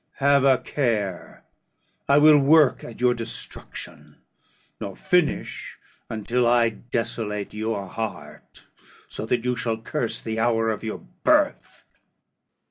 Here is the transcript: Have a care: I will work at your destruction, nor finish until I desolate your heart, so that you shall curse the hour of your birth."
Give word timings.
Have 0.15 0.43
a 0.43 0.57
care: 0.57 1.43
I 2.09 2.17
will 2.17 2.39
work 2.39 2.83
at 2.83 2.99
your 2.99 3.13
destruction, 3.13 4.15
nor 4.79 4.95
finish 4.95 5.77
until 6.09 6.47
I 6.47 6.69
desolate 6.69 7.53
your 7.53 7.85
heart, 7.87 8.65
so 9.07 9.27
that 9.27 9.45
you 9.45 9.55
shall 9.55 9.77
curse 9.79 10.19
the 10.19 10.39
hour 10.39 10.71
of 10.71 10.83
your 10.83 11.05
birth." 11.23 11.85